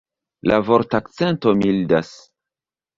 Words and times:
La 0.51 0.57
vortakcento 0.69 1.57
mildas. 1.63 2.13